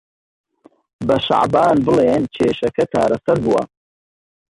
[1.07, 3.63] بە شەعبان بڵێن کێشەکە چارەسەر بووە.